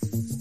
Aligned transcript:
Thank 0.00 0.30
you. 0.32 0.37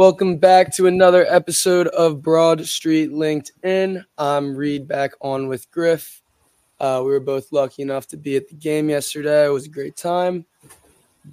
Welcome 0.00 0.38
back 0.38 0.74
to 0.76 0.86
another 0.86 1.26
episode 1.28 1.86
of 1.88 2.22
Broad 2.22 2.64
Street 2.64 3.12
Linc'd-In. 3.12 4.02
I'm 4.16 4.56
Reed 4.56 4.88
back 4.88 5.12
on 5.20 5.46
with 5.46 5.70
Griff. 5.70 6.22
Uh, 6.80 7.02
we 7.04 7.10
were 7.10 7.20
both 7.20 7.52
lucky 7.52 7.82
enough 7.82 8.06
to 8.06 8.16
be 8.16 8.34
at 8.34 8.48
the 8.48 8.54
game 8.54 8.88
yesterday. 8.88 9.44
It 9.44 9.50
was 9.50 9.66
a 9.66 9.68
great 9.68 9.98
time, 9.98 10.46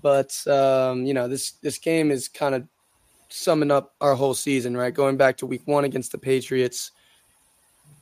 but 0.01 0.35
um, 0.47 1.05
you 1.05 1.13
know 1.13 1.29
this 1.29 1.51
this 1.61 1.77
game 1.77 2.11
is 2.11 2.27
kind 2.27 2.55
of 2.55 2.67
summing 3.29 3.71
up 3.71 3.95
our 4.01 4.15
whole 4.15 4.33
season, 4.33 4.75
right? 4.75 4.93
Going 4.93 5.15
back 5.15 5.37
to 5.37 5.45
Week 5.45 5.61
One 5.63 5.85
against 5.85 6.11
the 6.11 6.17
Patriots, 6.17 6.91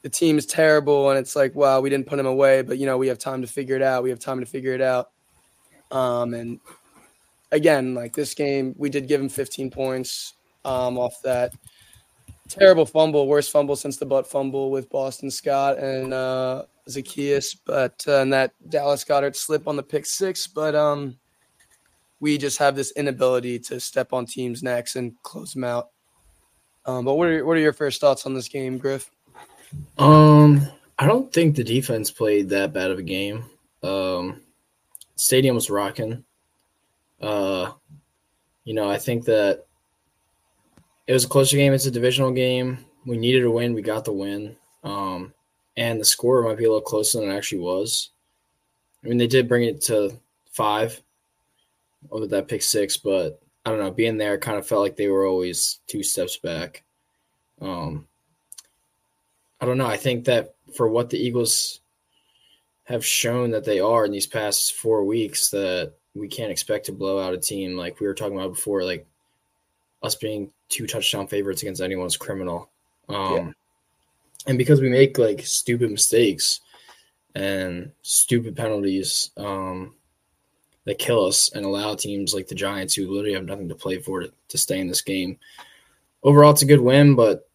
the 0.01 0.09
team 0.09 0.39
is 0.39 0.47
terrible, 0.47 1.11
and 1.11 1.19
it's 1.19 1.35
like, 1.35 1.53
wow, 1.53 1.79
we 1.79 1.91
didn't 1.91 2.07
put 2.07 2.17
him 2.17 2.25
away, 2.25 2.63
but 2.63 2.79
you 2.79 2.87
know 2.87 2.97
we 2.97 3.07
have 3.09 3.19
time 3.19 3.43
to 3.43 3.47
figure 3.47 3.75
it 3.75 3.83
out. 3.83 4.01
We 4.01 4.09
have 4.09 4.19
time 4.19 4.39
to 4.39 4.47
figure 4.47 4.73
it 4.73 4.81
out. 4.81 5.11
Um, 5.91 6.33
and 6.33 6.59
again, 7.51 7.93
like 7.93 8.13
this 8.13 8.33
game, 8.33 8.73
we 8.79 8.89
did 8.89 9.07
give 9.07 9.21
him 9.21 9.29
15 9.29 9.69
points 9.69 10.34
um, 10.65 10.97
off 10.97 11.21
that 11.23 11.53
terrible 12.49 12.85
fumble, 12.85 13.27
worst 13.27 13.51
fumble 13.51 13.75
since 13.75 13.97
the 13.97 14.05
butt 14.05 14.27
fumble 14.27 14.71
with 14.71 14.89
Boston 14.89 15.31
Scott 15.31 15.77
and 15.77 16.13
uh, 16.13 16.63
Zaccheaus, 16.89 17.55
but 17.65 18.03
uh, 18.07 18.21
and 18.21 18.33
that 18.33 18.51
Dallas 18.69 19.03
Goedert 19.03 19.35
slip 19.35 19.67
on 19.67 19.75
the 19.75 19.83
pick 19.83 20.05
six. 20.05 20.47
But 20.47 20.75
um, 20.75 21.17
we 22.19 22.37
just 22.37 22.57
have 22.57 22.75
this 22.75 22.91
inability 22.91 23.59
to 23.59 23.79
step 23.79 24.13
on 24.13 24.25
teams' 24.25 24.63
necks 24.63 24.95
and 24.95 25.13
close 25.23 25.53
them 25.53 25.63
out. 25.63 25.89
Um, 26.85 27.05
but 27.05 27.15
what 27.15 27.27
are 27.27 27.45
what 27.45 27.57
are 27.57 27.61
your 27.61 27.73
first 27.73 28.01
thoughts 28.01 28.25
on 28.25 28.33
this 28.33 28.47
game, 28.47 28.77
Griff? 28.77 29.09
Um, 29.97 30.67
I 30.97 31.07
don't 31.07 31.33
think 31.33 31.55
the 31.55 31.63
defense 31.63 32.11
played 32.11 32.49
that 32.49 32.73
bad 32.73 32.91
of 32.91 32.99
a 32.99 33.03
game. 33.03 33.45
Um, 33.83 34.41
stadium 35.15 35.55
was 35.55 35.69
rocking. 35.69 36.23
Uh, 37.21 37.71
you 38.63 38.73
know, 38.73 38.89
I 38.89 38.97
think 38.97 39.25
that 39.25 39.65
it 41.07 41.13
was 41.13 41.25
a 41.25 41.29
closer 41.29 41.57
game. 41.57 41.73
It's 41.73 41.85
a 41.85 41.91
divisional 41.91 42.31
game. 42.31 42.85
We 43.05 43.17
needed 43.17 43.43
a 43.43 43.51
win. 43.51 43.73
We 43.73 43.81
got 43.81 44.05
the 44.05 44.13
win. 44.13 44.55
Um, 44.83 45.33
and 45.77 45.99
the 45.99 46.05
score 46.05 46.43
might 46.43 46.57
be 46.57 46.65
a 46.65 46.69
little 46.69 46.81
closer 46.81 47.19
than 47.19 47.29
it 47.29 47.35
actually 47.35 47.59
was. 47.59 48.09
I 49.03 49.07
mean, 49.07 49.17
they 49.17 49.27
did 49.27 49.47
bring 49.47 49.63
it 49.63 49.81
to 49.83 50.19
five 50.51 51.01
with 52.09 52.29
that 52.31 52.47
pick 52.47 52.63
six, 52.63 52.97
but 52.97 53.39
I 53.65 53.69
don't 53.69 53.79
know. 53.79 53.91
Being 53.91 54.17
there 54.17 54.37
kind 54.37 54.57
of 54.57 54.67
felt 54.67 54.81
like 54.81 54.95
they 54.95 55.09
were 55.09 55.25
always 55.25 55.79
two 55.87 56.01
steps 56.01 56.37
back. 56.37 56.83
Um, 57.61 58.07
I 59.61 59.65
don't 59.65 59.77
know. 59.77 59.87
I 59.87 59.97
think 59.97 60.25
that 60.25 60.55
for 60.75 60.87
what 60.87 61.09
the 61.09 61.19
Eagles 61.19 61.81
have 62.85 63.05
shown 63.05 63.51
that 63.51 63.65
they 63.65 63.79
are 63.79 64.05
in 64.05 64.11
these 64.11 64.27
past 64.27 64.75
four 64.75 65.03
weeks, 65.03 65.49
that 65.49 65.93
we 66.13 66.27
can't 66.27 66.51
expect 66.51 66.85
to 66.85 66.91
blow 66.91 67.19
out 67.19 67.33
a 67.33 67.37
team 67.37 67.75
like 67.75 67.99
we 67.99 68.07
were 68.07 68.13
talking 68.13 68.37
about 68.37 68.53
before. 68.53 68.83
Like 68.83 69.05
us 70.01 70.15
being 70.15 70.51
two 70.69 70.87
touchdown 70.87 71.27
favorites 71.27 71.61
against 71.61 71.81
anyone's 71.81 72.17
criminal. 72.17 72.69
Um, 73.09 73.35
yeah. 73.35 73.51
And 74.47 74.57
because 74.57 74.81
we 74.81 74.89
make 74.89 75.17
like 75.17 75.45
stupid 75.45 75.91
mistakes 75.91 76.61
and 77.33 77.91
stupid 78.01 78.55
penalties 78.55 79.31
um, 79.37 79.95
that 80.85 80.99
kill 80.99 81.25
us 81.25 81.51
and 81.53 81.65
allow 81.65 81.95
teams 81.95 82.33
like 82.33 82.47
the 82.47 82.55
Giants, 82.55 82.93
who 82.93 83.07
literally 83.07 83.33
have 83.33 83.45
nothing 83.45 83.69
to 83.69 83.75
play 83.75 83.99
for, 83.99 84.21
to, 84.21 84.31
to 84.49 84.57
stay 84.57 84.79
in 84.79 84.87
this 84.87 85.01
game. 85.01 85.37
Overall, 86.23 86.51
it's 86.51 86.61
a 86.61 86.67
good 86.67 86.81
win, 86.81 87.15
but 87.15 87.49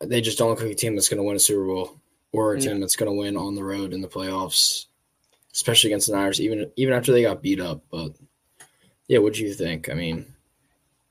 they 0.00 0.20
just 0.20 0.38
don't 0.38 0.50
look 0.50 0.60
like 0.60 0.72
a 0.72 0.74
team 0.74 0.94
that's 0.94 1.08
going 1.08 1.18
to 1.18 1.24
win 1.24 1.36
a 1.36 1.40
Super 1.40 1.64
Bowl 1.64 2.00
or 2.32 2.54
a 2.54 2.60
team 2.60 2.80
that's 2.80 2.96
going 2.96 3.10
to 3.10 3.16
win 3.16 3.36
on 3.36 3.54
the 3.54 3.62
road 3.62 3.92
in 3.92 4.00
the 4.00 4.08
playoffs, 4.08 4.86
especially 5.52 5.90
against 5.90 6.08
the 6.08 6.16
Niners, 6.16 6.40
even 6.40 6.70
even 6.76 6.94
after 6.94 7.12
they 7.12 7.22
got 7.22 7.42
beat 7.42 7.60
up. 7.60 7.82
But 7.90 8.12
yeah, 9.06 9.18
what 9.18 9.34
do 9.34 9.42
you 9.42 9.52
think? 9.52 9.90
I 9.90 9.94
mean, 9.94 10.26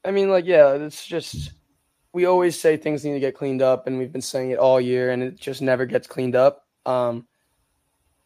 I 0.03 0.11
mean, 0.11 0.29
like, 0.29 0.45
yeah, 0.45 0.73
it's 0.73 1.05
just 1.05 1.51
we 2.13 2.25
always 2.25 2.59
say 2.59 2.75
things 2.75 3.05
need 3.05 3.13
to 3.13 3.19
get 3.19 3.35
cleaned 3.35 3.61
up, 3.61 3.87
and 3.87 3.97
we've 3.97 4.11
been 4.11 4.21
saying 4.21 4.51
it 4.51 4.59
all 4.59 4.81
year, 4.81 5.11
and 5.11 5.23
it 5.23 5.39
just 5.39 5.61
never 5.61 5.85
gets 5.85 6.07
cleaned 6.07 6.35
up. 6.35 6.65
Um, 6.85 7.27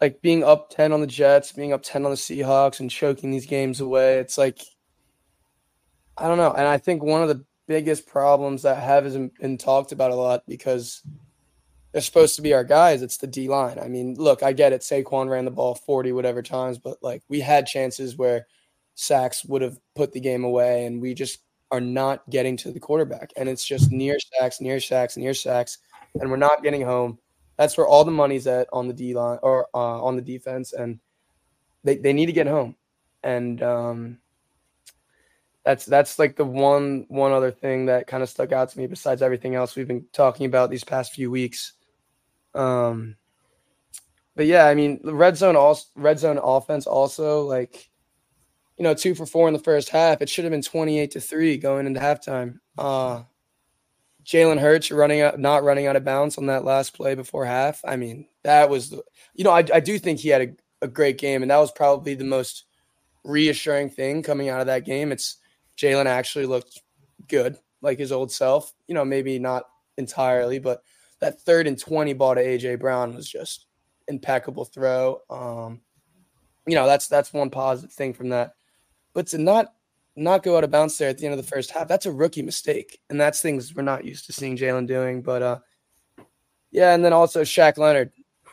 like 0.02 0.22
being 0.22 0.44
up 0.44 0.70
ten 0.70 0.92
on 0.92 1.02
the 1.02 1.08
Jets, 1.08 1.52
being 1.52 1.74
up 1.74 1.84
ten 1.84 2.06
on 2.06 2.12
the 2.12 2.18
Seahawks, 2.18 2.80
and 2.80 2.90
choking 2.90 3.32
these 3.32 3.46
games 3.46 3.82
away. 3.82 4.18
It's 4.20 4.38
like 4.38 4.60
I 6.18 6.28
don't 6.28 6.38
know, 6.38 6.54
and 6.54 6.68
I 6.68 6.78
think 6.78 7.04
one 7.04 7.22
of 7.22 7.28
the 7.28 7.46
biggest 7.68 8.08
problems 8.08 8.62
that 8.62 8.82
have 8.82 9.06
isn't 9.06 9.38
been 9.40 9.58
talked 9.58 9.92
about 9.92 10.12
a 10.12 10.16
lot 10.16 10.44
because 10.48 11.02
they're 11.92 12.02
supposed 12.02 12.36
to 12.36 12.42
be 12.42 12.54
our 12.54 12.64
guys. 12.64 13.02
It's 13.02 13.18
the 13.18 13.28
D 13.28 13.48
line. 13.48 13.80
I 13.80 13.88
mean, 13.88 14.16
look, 14.16 14.44
I 14.44 14.54
get 14.54 14.74
it. 14.74 14.82
Saquon 14.82 15.30
ran 15.30 15.46
the 15.46 15.52
ball 15.52 15.76
forty 15.76 16.12
whatever 16.12 16.42
times, 16.42 16.78
but 16.78 16.98
like 17.02 17.24
we 17.30 17.40
had 17.42 17.68
chances 17.68 18.18
where 18.18 18.48
sacks 18.96 19.44
would 19.46 19.62
have 19.62 19.78
put 19.96 20.14
the 20.14 20.20
game 20.20 20.44
away, 20.44 20.86
and 20.86 21.02
we 21.02 21.14
just 21.14 21.40
are 21.72 21.82
not 21.82 22.30
getting 22.30 22.58
to 22.58 22.72
the 22.72 22.80
quarterback. 22.80 23.32
And 23.38 23.50
it's 23.50 23.66
just 23.66 23.92
near 23.92 24.18
sacks, 24.20 24.62
near 24.62 24.80
sacks, 24.80 25.18
near 25.18 25.34
sacks, 25.34 25.80
and 26.20 26.30
we're 26.30 26.38
not 26.38 26.64
getting 26.64 26.82
home. 26.82 27.20
That's 27.58 27.78
where 27.78 27.88
all 27.88 28.04
the 28.04 28.12
money's 28.12 28.48
at 28.48 28.68
on 28.74 28.88
the 28.88 28.94
D 28.94 29.14
line 29.14 29.40
or 29.42 29.68
uh, 29.74 30.04
on 30.04 30.16
the 30.16 30.22
defense, 30.22 30.74
and 30.74 31.00
they, 31.84 31.98
they 31.98 32.14
need 32.14 32.26
to 32.28 32.34
get 32.34 32.48
home. 32.48 32.76
And 33.24 33.62
um, 33.64 34.18
that's 35.64 35.86
that's 35.86 36.20
like 36.20 36.36
the 36.36 36.46
one 36.46 37.06
one 37.08 37.32
other 37.32 37.52
thing 37.52 37.88
that 37.88 38.08
kind 38.08 38.22
of 38.22 38.30
stuck 38.30 38.52
out 38.52 38.70
to 38.70 38.78
me 38.78 38.88
besides 38.88 39.22
everything 39.22 39.56
else 39.56 39.76
we've 39.76 39.88
been 39.88 40.06
talking 40.14 40.46
about 40.46 40.70
these 40.70 40.84
past 40.84 41.14
few 41.14 41.32
weeks. 41.32 41.74
Um, 42.54 43.16
but 44.36 44.46
yeah, 44.46 44.66
I 44.66 44.76
mean, 44.76 45.00
red 45.04 45.38
zone 45.38 45.76
red 45.96 46.20
zone 46.20 46.40
offense 46.42 46.86
also 46.86 47.44
like 47.44 47.90
you 48.78 48.84
know, 48.84 48.94
two 48.94 49.16
for 49.16 49.26
four 49.26 49.48
in 49.48 49.54
the 49.54 49.60
first 49.60 49.90
half. 49.90 50.22
It 50.22 50.30
should 50.30 50.44
have 50.44 50.52
been 50.52 50.62
28 50.62 51.12
to 51.12 51.22
three 51.22 51.58
going 51.58 51.88
into 51.88 52.00
halftime. 52.00 52.60
Uh, 52.78 53.24
Jalen 54.26 54.60
Hurts 54.60 54.92
running 54.92 55.22
out, 55.22 55.40
not 55.40 55.64
running 55.64 55.88
out 55.88 55.96
of 55.96 56.04
bounds 56.04 56.38
on 56.38 56.48
that 56.48 56.66
last 56.66 56.96
play 56.96 57.16
before 57.16 57.46
half. 57.46 57.82
I 57.86 57.96
mean, 57.96 58.28
that 58.44 58.70
was, 58.70 58.90
the, 58.90 59.04
you 59.34 59.44
know, 59.44 59.52
I, 59.52 59.64
I 59.74 59.80
do 59.80 60.00
think 60.00 60.20
he 60.20 60.30
had 60.30 60.42
a, 60.42 60.86
a 60.86 60.88
great 60.88 61.18
game, 61.18 61.42
and 61.42 61.52
that 61.52 61.60
was 61.60 61.72
probably 61.72 62.16
the 62.16 62.26
most 62.26 62.66
reassuring 63.24 63.90
thing 63.90 64.24
coming 64.24 64.50
out 64.50 64.62
of 64.62 64.68
that 64.68 64.86
game. 64.86 65.12
It's 65.12 65.38
Jalen 65.78 66.06
actually 66.06 66.48
looked 66.48 66.82
good, 67.28 67.58
like 67.82 68.00
his 68.00 68.12
old 68.12 68.32
self. 68.32 68.74
You 68.88 68.96
know, 68.96 69.06
maybe 69.06 69.38
not 69.38 69.66
entirely, 69.98 70.60
but 70.60 70.82
that 71.22 71.42
third 71.42 71.68
and 71.68 71.80
20 71.80 72.14
ball 72.14 72.36
to 72.36 72.44
AJ 72.44 72.80
Brown 72.80 73.16
was 73.16 73.30
just 73.30 73.68
impeccable 74.08 74.66
throw. 74.66 75.22
Um, 75.30 75.82
you 76.68 76.76
know, 76.76 76.88
that's 76.88 77.08
that's 77.08 77.32
one 77.32 77.50
positive 77.50 77.94
thing 77.94 78.14
from 78.14 78.30
that. 78.30 78.55
But 79.16 79.28
to 79.28 79.40
not 79.40 79.74
not 80.16 80.44
go 80.44 80.56
out 80.56 80.64
of 80.64 80.70
bounds 80.70 80.98
there 80.98 81.10
at 81.10 81.18
the 81.18 81.26
end 81.26 81.34
of 81.34 81.44
the 81.44 81.50
first 81.50 81.72
half, 81.72 81.88
that's 81.88 82.06
a 82.06 82.12
rookie 82.12 82.44
mistake. 82.44 83.00
And 83.10 83.20
that's 83.20 83.42
things 83.42 83.74
we're 83.74 83.82
not 83.82 84.06
used 84.06 84.28
to 84.28 84.34
seeing 84.34 84.56
Jalen 84.56 84.88
doing. 84.88 85.24
But 85.24 85.42
uh 85.42 85.60
yeah, 86.72 86.94
and 86.94 87.04
then 87.04 87.14
also 87.14 87.42
Shaq 87.42 87.78
Leonard. 87.78 88.12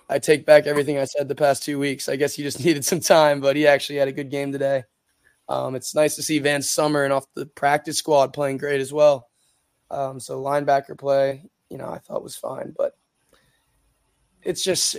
I 0.09 0.19
take 0.19 0.47
back 0.47 0.67
everything 0.67 0.99
I 0.99 1.05
said 1.05 1.29
the 1.29 1.35
past 1.35 1.62
two 1.62 1.79
weeks. 1.79 2.09
I 2.09 2.17
guess 2.17 2.35
he 2.35 2.43
just 2.43 2.61
needed 2.64 2.85
some 2.85 3.00
time, 3.00 3.41
but 3.41 3.56
he 3.56 3.67
actually 3.67 3.99
had 3.99 4.09
a 4.09 4.12
good 4.12 4.31
game 4.31 4.53
today. 4.53 4.85
Um, 5.49 5.75
it's 5.75 5.94
nice 5.94 6.14
to 6.17 6.23
see 6.23 6.41
VanSumeren 6.41 7.11
off 7.11 7.26
the 7.35 7.47
practice 7.47 7.99
squad 7.99 8.32
playing 8.32 8.58
great 8.58 8.81
as 8.81 8.93
well. 8.93 9.29
Um, 9.91 10.20
so 10.20 10.41
linebacker 10.41 10.97
play, 10.97 11.44
you 11.69 11.79
know, 11.79 11.88
I 11.88 11.99
thought 11.99 12.23
was 12.23 12.37
fine, 12.37 12.75
but 12.76 12.97
it's 14.43 14.62
just 14.62 14.97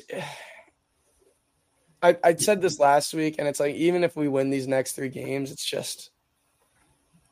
I, 2.03 2.17
I 2.21 2.35
said 2.35 2.61
this 2.61 2.79
last 2.79 3.13
week, 3.13 3.35
and 3.39 3.47
it's 3.47 3.61
like 3.61 3.75
even 3.75 4.03
if 4.03 4.17
we 4.17 4.27
win 4.27 4.49
these 4.49 4.67
next 4.67 4.91
three 4.91 5.09
games, 5.09 5.51
it's 5.51 5.65
just 5.65 6.11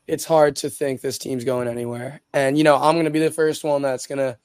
it's 0.08 0.24
hard 0.24 0.56
to 0.56 0.70
think 0.70 1.00
this 1.00 1.18
team's 1.18 1.44
going 1.44 1.68
anywhere. 1.68 2.22
And 2.32 2.56
you 2.56 2.64
know, 2.64 2.76
I'm 2.76 2.96
gonna 2.96 3.10
be 3.10 3.18
the 3.18 3.30
first 3.30 3.64
one 3.64 3.82
that's 3.82 4.06
gonna 4.06 4.38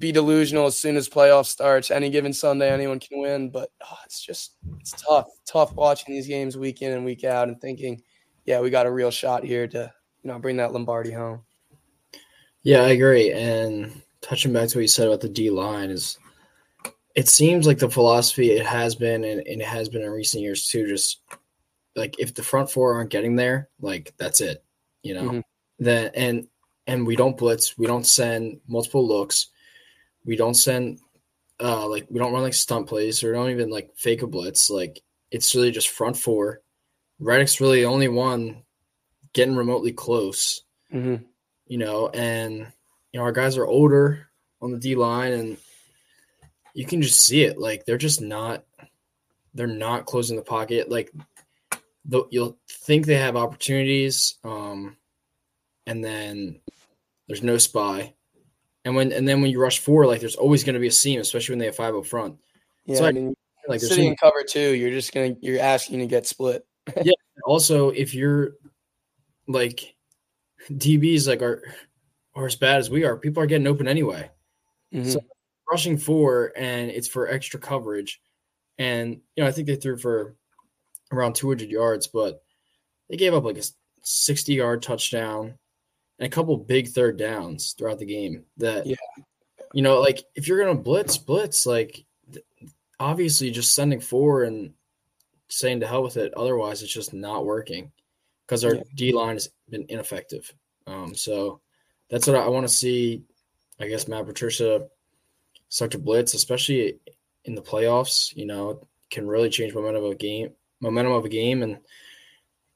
be 0.00 0.10
delusional 0.10 0.66
as 0.66 0.76
soon 0.76 0.96
as 0.96 1.08
playoff 1.08 1.46
starts. 1.46 1.92
Any 1.92 2.10
given 2.10 2.32
Sunday, 2.32 2.70
anyone 2.70 2.98
can 2.98 3.20
win, 3.20 3.50
but 3.50 3.70
oh, 3.84 3.96
it's 4.04 4.20
just 4.20 4.56
it's 4.80 4.90
tough, 4.90 5.28
tough 5.46 5.72
watching 5.74 6.12
these 6.12 6.26
games 6.26 6.56
week 6.56 6.82
in 6.82 6.92
and 6.92 7.04
week 7.04 7.22
out 7.22 7.46
and 7.46 7.60
thinking, 7.60 8.02
yeah, 8.44 8.60
we 8.60 8.68
got 8.68 8.86
a 8.86 8.92
real 8.92 9.12
shot 9.12 9.44
here 9.44 9.68
to 9.68 9.92
you 10.22 10.28
know 10.28 10.40
bring 10.40 10.56
that 10.56 10.72
Lombardi 10.72 11.12
home. 11.12 11.42
Yeah, 12.64 12.82
I 12.82 12.88
agree. 12.88 13.30
And 13.30 14.02
touching 14.22 14.52
back 14.52 14.70
to 14.70 14.78
what 14.78 14.82
you 14.82 14.88
said 14.88 15.06
about 15.06 15.20
the 15.20 15.28
D 15.28 15.50
line 15.50 15.90
is, 15.90 16.18
it 17.14 17.28
seems 17.28 17.66
like 17.66 17.78
the 17.78 17.90
philosophy 17.90 18.52
it 18.52 18.66
has 18.66 18.94
been 18.94 19.24
and, 19.24 19.46
and 19.46 19.60
it 19.60 19.66
has 19.66 19.88
been 19.88 20.02
in 20.02 20.10
recent 20.10 20.42
years 20.42 20.68
too. 20.68 20.86
Just 20.86 21.20
like 21.94 22.18
if 22.18 22.34
the 22.34 22.42
front 22.42 22.70
four 22.70 22.94
aren't 22.94 23.10
getting 23.10 23.36
there, 23.36 23.68
like 23.80 24.14
that's 24.18 24.40
it, 24.40 24.64
you 25.02 25.14
know. 25.14 25.22
Mm-hmm. 25.22 25.40
Then 25.78 26.10
and 26.14 26.48
and 26.86 27.06
we 27.06 27.16
don't 27.16 27.36
blitz, 27.36 27.78
we 27.78 27.86
don't 27.86 28.06
send 28.06 28.60
multiple 28.66 29.06
looks 29.06 29.48
we 30.24 30.36
don't 30.36 30.54
send 30.54 30.98
uh 31.60 31.86
like 31.86 32.06
we 32.10 32.18
don't 32.18 32.32
run 32.32 32.42
like 32.42 32.54
stunt 32.54 32.86
plays 32.86 33.22
or 33.22 33.32
don't 33.32 33.50
even 33.50 33.70
like 33.70 33.90
fake 33.96 34.22
a 34.22 34.26
blitz. 34.26 34.70
Like 34.70 35.02
it's 35.30 35.54
really 35.54 35.70
just 35.70 35.88
front 35.88 36.16
four. 36.16 36.60
Reddick's 37.18 37.60
really 37.60 37.80
the 37.80 37.86
only 37.86 38.08
one 38.08 38.62
getting 39.32 39.56
remotely 39.56 39.92
close. 39.92 40.62
Mm-hmm. 40.92 41.24
You 41.66 41.78
know, 41.78 42.08
and 42.08 42.58
you 43.12 43.20
know 43.20 43.22
our 43.22 43.32
guys 43.32 43.56
are 43.56 43.66
older 43.66 44.28
on 44.60 44.72
the 44.72 44.78
D 44.78 44.94
line, 44.94 45.32
and 45.32 45.56
you 46.74 46.84
can 46.84 47.00
just 47.00 47.24
see 47.24 47.44
it. 47.44 47.58
Like 47.58 47.86
they're 47.86 47.96
just 47.96 48.20
not, 48.20 48.64
they're 49.54 49.66
not 49.66 50.06
closing 50.06 50.36
the 50.36 50.42
pocket. 50.42 50.90
Like 50.90 51.12
the, 52.04 52.24
you'll 52.30 52.58
think 52.68 53.06
they 53.06 53.16
have 53.16 53.36
opportunities, 53.36 54.34
um, 54.44 54.96
and 55.86 56.04
then 56.04 56.60
there's 57.28 57.42
no 57.42 57.56
spy. 57.58 58.14
And 58.84 58.94
when 58.94 59.12
and 59.12 59.26
then 59.26 59.40
when 59.40 59.50
you 59.50 59.60
rush 59.60 59.78
four, 59.78 60.06
like 60.06 60.20
there's 60.20 60.36
always 60.36 60.64
going 60.64 60.74
to 60.74 60.80
be 60.80 60.88
a 60.88 60.92
seam, 60.92 61.20
especially 61.20 61.54
when 61.54 61.60
they 61.60 61.66
have 61.66 61.76
five 61.76 61.94
up 61.94 62.04
front. 62.04 62.36
Yeah, 62.84 62.96
so 62.96 63.06
I 63.06 63.12
mean, 63.12 63.34
like 63.66 63.80
sitting 63.80 64.08
in 64.08 64.16
cover 64.16 64.44
two, 64.46 64.74
you're 64.74 64.90
just 64.90 65.14
gonna 65.14 65.36
you're 65.40 65.60
asking 65.60 66.00
to 66.00 66.06
get 66.06 66.26
split. 66.26 66.66
yeah. 67.02 67.12
Also, 67.46 67.90
if 67.90 68.12
you're 68.12 68.52
like 69.48 69.94
DBs, 70.70 71.26
like 71.26 71.40
are 71.40 71.62
are 72.34 72.46
as 72.46 72.56
bad 72.56 72.78
as 72.78 72.90
we 72.90 73.04
are, 73.04 73.16
people 73.16 73.42
are 73.42 73.46
getting 73.46 73.66
open 73.66 73.88
anyway. 73.88 74.30
Mm-hmm. 74.92 75.10
So 75.10 75.20
rushing 75.70 75.96
four, 75.96 76.52
and 76.56 76.90
it's 76.90 77.08
for 77.08 77.28
extra 77.28 77.60
coverage. 77.60 78.20
And 78.78 79.20
you 79.36 79.42
know, 79.42 79.48
I 79.48 79.52
think 79.52 79.66
they 79.66 79.76
threw 79.76 79.96
for 79.96 80.36
around 81.12 81.34
200 81.34 81.70
yards, 81.70 82.06
but 82.06 82.42
they 83.08 83.16
gave 83.16 83.34
up 83.34 83.44
like 83.44 83.58
a 83.58 83.62
60 84.02 84.54
yard 84.54 84.82
touchdown 84.82 85.54
and 86.18 86.26
a 86.26 86.30
couple 86.34 86.56
big 86.56 86.88
third 86.88 87.16
downs 87.16 87.74
throughout 87.76 87.98
the 87.98 88.06
game 88.06 88.44
that 88.56 88.86
yeah. 88.86 88.96
you 89.72 89.82
know 89.82 90.00
like 90.00 90.22
if 90.34 90.46
you're 90.46 90.64
gonna 90.64 90.78
blitz 90.78 91.18
blitz 91.18 91.66
like 91.66 92.04
obviously 93.00 93.50
just 93.50 93.74
sending 93.74 94.00
four 94.00 94.44
and 94.44 94.72
saying 95.48 95.80
to 95.80 95.86
hell 95.86 96.02
with 96.02 96.16
it 96.16 96.34
otherwise 96.34 96.82
it's 96.82 96.92
just 96.92 97.12
not 97.12 97.46
working 97.46 97.90
because 98.46 98.64
our 98.64 98.74
yeah. 98.74 98.82
d 98.94 99.12
line 99.12 99.34
has 99.34 99.48
been 99.70 99.86
ineffective 99.88 100.52
um 100.86 101.14
so 101.14 101.60
that's 102.10 102.26
what 102.26 102.36
i 102.36 102.48
want 102.48 102.66
to 102.66 102.72
see 102.72 103.22
i 103.80 103.88
guess 103.88 104.08
matt 104.08 104.26
patricia 104.26 104.86
start 105.74 105.90
to 105.90 105.98
blitz 105.98 106.34
especially 106.34 106.98
in 107.44 107.54
the 107.54 107.62
playoffs 107.62 108.34
you 108.36 108.46
know 108.46 108.80
can 109.10 109.26
really 109.26 109.50
change 109.50 109.74
momentum 109.74 110.04
of 110.04 110.12
a 110.12 110.14
game 110.14 110.50
momentum 110.80 111.12
of 111.12 111.24
a 111.24 111.28
game 111.28 111.62
and 111.62 111.78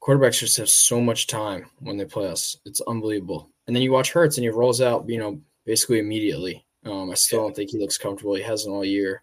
quarterbacks 0.00 0.38
just 0.38 0.56
have 0.56 0.68
so 0.68 1.00
much 1.00 1.26
time 1.26 1.70
when 1.80 1.96
they 1.96 2.04
play 2.04 2.28
us. 2.28 2.56
It's 2.64 2.80
unbelievable. 2.82 3.50
And 3.66 3.74
then 3.74 3.82
you 3.82 3.92
watch 3.92 4.12
Hurts 4.12 4.36
and 4.36 4.44
he 4.44 4.50
rolls 4.50 4.80
out, 4.80 5.08
you 5.08 5.18
know, 5.18 5.40
basically 5.66 5.98
immediately. 5.98 6.64
Um, 6.84 7.10
I 7.10 7.14
still 7.14 7.42
don't 7.42 7.54
think 7.54 7.70
he 7.70 7.78
looks 7.78 7.98
comfortable. 7.98 8.34
He 8.34 8.42
hasn't 8.42 8.74
all 8.74 8.84
year 8.84 9.22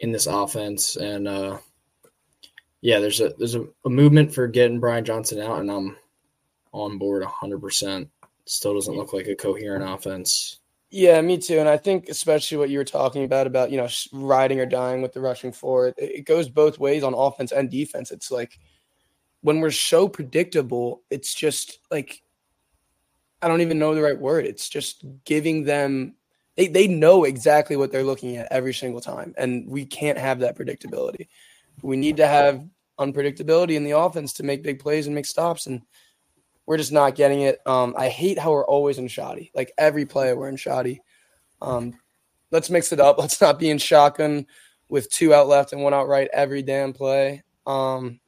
in 0.00 0.10
this 0.10 0.26
offense. 0.26 0.96
And 0.96 1.28
uh, 1.28 1.58
yeah, 2.80 2.98
there's 2.98 3.20
a 3.20 3.32
there's 3.38 3.54
a, 3.54 3.66
a, 3.84 3.90
movement 3.90 4.34
for 4.34 4.48
getting 4.48 4.80
Brian 4.80 5.04
Johnson 5.04 5.40
out, 5.40 5.60
and 5.60 5.70
I'm 5.70 5.96
on 6.72 6.98
board 6.98 7.22
100%. 7.22 8.08
Still 8.46 8.74
doesn't 8.74 8.96
look 8.96 9.12
like 9.12 9.28
a 9.28 9.36
coherent 9.36 9.88
offense. 9.88 10.59
Yeah, 10.90 11.20
me 11.20 11.38
too. 11.38 11.58
And 11.60 11.68
I 11.68 11.76
think 11.76 12.08
especially 12.08 12.58
what 12.58 12.70
you 12.70 12.78
were 12.78 12.84
talking 12.84 13.24
about 13.24 13.46
about 13.46 13.70
you 13.70 13.76
know 13.76 13.88
riding 14.12 14.58
or 14.60 14.66
dying 14.66 15.02
with 15.02 15.12
the 15.12 15.20
rushing 15.20 15.52
forward, 15.52 15.94
it 15.96 16.24
goes 16.26 16.48
both 16.48 16.78
ways 16.78 17.04
on 17.04 17.14
offense 17.14 17.52
and 17.52 17.70
defense. 17.70 18.10
It's 18.10 18.30
like 18.30 18.58
when 19.42 19.60
we're 19.60 19.70
so 19.70 20.08
predictable, 20.08 21.02
it's 21.10 21.32
just 21.32 21.78
like 21.90 22.22
I 23.40 23.48
don't 23.48 23.60
even 23.60 23.78
know 23.78 23.94
the 23.94 24.02
right 24.02 24.18
word. 24.18 24.46
It's 24.46 24.68
just 24.68 25.04
giving 25.24 25.64
them 25.64 26.16
they, 26.56 26.66
they 26.66 26.88
know 26.88 27.24
exactly 27.24 27.76
what 27.76 27.92
they're 27.92 28.04
looking 28.04 28.36
at 28.36 28.48
every 28.50 28.74
single 28.74 29.00
time. 29.00 29.32
And 29.38 29.68
we 29.68 29.86
can't 29.86 30.18
have 30.18 30.40
that 30.40 30.58
predictability. 30.58 31.28
We 31.82 31.96
need 31.96 32.16
to 32.18 32.26
have 32.26 32.66
unpredictability 32.98 33.76
in 33.76 33.84
the 33.84 33.92
offense 33.96 34.32
to 34.34 34.42
make 34.42 34.62
big 34.62 34.80
plays 34.80 35.06
and 35.06 35.14
make 35.14 35.24
stops. 35.24 35.66
And 35.66 35.82
we're 36.70 36.76
just 36.76 36.92
not 36.92 37.16
getting 37.16 37.40
it. 37.40 37.58
Um, 37.66 37.96
I 37.98 38.08
hate 38.08 38.38
how 38.38 38.52
we're 38.52 38.64
always 38.64 38.98
in 38.98 39.08
shoddy. 39.08 39.50
Like 39.56 39.72
every 39.76 40.06
play 40.06 40.32
we're 40.34 40.48
in 40.48 40.54
shoddy. 40.54 41.02
Um, 41.60 41.98
let's 42.52 42.70
mix 42.70 42.92
it 42.92 43.00
up. 43.00 43.18
Let's 43.18 43.40
not 43.40 43.58
be 43.58 43.70
in 43.70 43.78
shotgun 43.78 44.46
with 44.88 45.10
two 45.10 45.34
out 45.34 45.48
left 45.48 45.72
and 45.72 45.82
one 45.82 45.94
out 45.94 46.06
right 46.06 46.28
every 46.32 46.62
damn 46.62 46.92
play. 46.92 47.42
Um, 47.66 48.20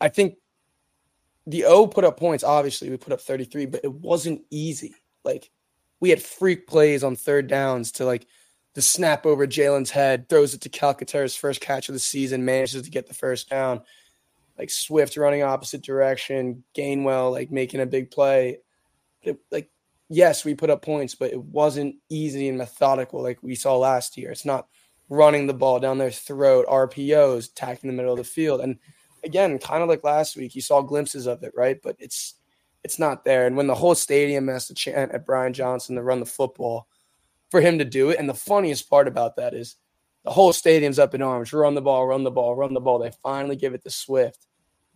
I 0.00 0.08
think 0.08 0.36
the 1.48 1.64
O 1.64 1.88
put 1.88 2.04
up 2.04 2.16
points. 2.16 2.44
Obviously, 2.44 2.90
we 2.90 2.96
put 2.96 3.12
up 3.12 3.20
33, 3.20 3.66
but 3.66 3.80
it 3.82 3.92
wasn't 3.92 4.42
easy. 4.50 4.94
Like 5.24 5.50
we 5.98 6.10
had 6.10 6.22
freak 6.22 6.68
plays 6.68 7.02
on 7.02 7.16
third 7.16 7.48
downs 7.48 7.90
to 7.92 8.04
like 8.04 8.24
the 8.74 8.82
snap 8.82 9.26
over 9.26 9.48
Jalen's 9.48 9.90
head, 9.90 10.28
throws 10.28 10.54
it 10.54 10.60
to 10.60 10.68
Calcaterra's 10.68 11.34
first 11.34 11.60
catch 11.60 11.88
of 11.88 11.92
the 11.92 11.98
season, 11.98 12.44
manages 12.44 12.82
to 12.82 12.90
get 12.90 13.08
the 13.08 13.14
first 13.14 13.50
down. 13.50 13.82
Like 14.58 14.70
Swift 14.70 15.16
running 15.16 15.42
opposite 15.42 15.82
direction, 15.82 16.64
Gainwell 16.74 17.30
like 17.32 17.50
making 17.50 17.80
a 17.80 17.86
big 17.86 18.10
play. 18.10 18.58
It, 19.22 19.38
like 19.50 19.70
yes, 20.08 20.44
we 20.44 20.54
put 20.54 20.70
up 20.70 20.82
points, 20.82 21.14
but 21.14 21.32
it 21.32 21.42
wasn't 21.42 21.96
easy 22.08 22.48
and 22.48 22.58
methodical 22.58 23.22
like 23.22 23.42
we 23.42 23.54
saw 23.54 23.76
last 23.76 24.16
year. 24.16 24.30
It's 24.30 24.44
not 24.44 24.68
running 25.08 25.46
the 25.46 25.54
ball 25.54 25.78
down 25.78 25.98
their 25.98 26.10
throat, 26.10 26.66
RPOs, 26.66 27.50
attacking 27.50 27.88
the 27.88 27.96
middle 27.96 28.12
of 28.12 28.18
the 28.18 28.24
field, 28.24 28.60
and 28.60 28.78
again, 29.24 29.58
kind 29.58 29.82
of 29.82 29.88
like 29.88 30.04
last 30.04 30.36
week, 30.36 30.54
you 30.54 30.62
saw 30.62 30.80
glimpses 30.80 31.26
of 31.26 31.42
it, 31.42 31.52
right? 31.54 31.78
But 31.82 31.96
it's 31.98 32.34
it's 32.84 32.98
not 32.98 33.24
there. 33.24 33.46
And 33.46 33.56
when 33.56 33.66
the 33.66 33.74
whole 33.74 33.96
stadium 33.96 34.48
has 34.48 34.68
to 34.68 34.74
chant 34.74 35.12
at 35.12 35.26
Brian 35.26 35.52
Johnson 35.52 35.96
to 35.96 36.02
run 36.02 36.20
the 36.20 36.26
football, 36.26 36.86
for 37.50 37.60
him 37.60 37.78
to 37.78 37.84
do 37.84 38.10
it, 38.10 38.18
and 38.18 38.28
the 38.28 38.34
funniest 38.34 38.88
part 38.88 39.08
about 39.08 39.36
that 39.36 39.54
is 39.54 39.76
the 40.24 40.30
whole 40.30 40.52
stadium's 40.52 40.98
up 40.98 41.14
in 41.14 41.22
arms. 41.22 41.52
Run 41.52 41.74
the 41.74 41.82
ball, 41.82 42.06
run 42.06 42.24
the 42.24 42.30
ball, 42.30 42.54
run 42.54 42.74
the 42.74 42.80
ball. 42.80 42.98
They 42.98 43.12
finally 43.22 43.56
give 43.56 43.74
it 43.74 43.82
to 43.84 43.90
Swift. 43.90 44.45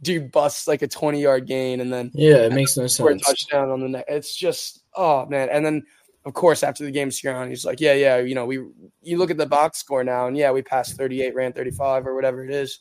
Dude 0.03 0.33
busts 0.33 0.67
like 0.67 0.83
a 0.83 0.89
20 0.89 1.21
yard 1.21 1.47
gain 1.47 1.81
and 1.81 1.93
then 1.93 2.11
yeah, 2.15 2.37
it 2.37 2.53
makes 2.53 2.77
no 2.77 2.87
sense. 2.87 3.23
touchdown 3.23 3.71
on 3.71 3.81
the 3.81 3.89
neck. 3.89 4.05
It's 4.09 4.35
just 4.35 4.85
oh 4.95 5.27
man. 5.27 5.49
And 5.51 5.65
then 5.65 5.85
of 6.25 6.33
course 6.35 6.63
after 6.63 6.85
the 6.85 6.91
game's 6.91 7.21
gone, 7.21 7.49
he's 7.49 7.65
like, 7.65 7.81
Yeah, 7.81 7.95
yeah, 7.95 8.19
you 8.19 8.35
know, 8.35 8.47
we 8.47 8.57
you 9.03 9.19
look 9.19 9.31
at 9.31 9.37
the 9.37 9.47
box 9.47 9.79
score 9.79 10.03
now 10.05 10.27
and 10.27 10.37
yeah, 10.37 10.51
we 10.53 10.63
passed 10.63 10.97
38, 10.97 11.35
ran 11.35 11.53
35 11.53 12.07
or 12.07 12.15
whatever 12.15 12.45
it 12.45 12.51
is 12.51 12.81